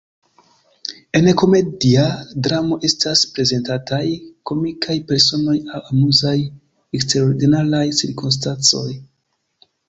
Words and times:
En 1.17 1.27
komedia 1.41 2.05
dramo 2.47 2.77
estas 2.89 3.21
prezentataj 3.35 4.01
komikaj 4.51 4.95
personoj 5.13 5.59
aŭ 5.59 5.83
amuzaj 5.91 6.35
eksterordinaraj 7.01 7.85
cirkonstancoj. 8.01 8.89